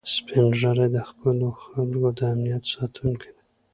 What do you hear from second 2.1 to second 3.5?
د امنیت ساتونکي دي